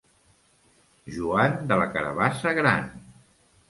[1.19, 2.95] Joan, de la carabassa gran!